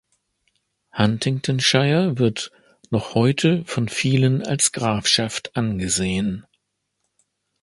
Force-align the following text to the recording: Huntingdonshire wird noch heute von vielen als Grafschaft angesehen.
Huntingdonshire 0.97 2.17
wird 2.17 2.51
noch 2.89 3.13
heute 3.13 3.63
von 3.65 3.87
vielen 3.87 4.41
als 4.43 4.71
Grafschaft 4.71 5.55
angesehen. 5.55 6.43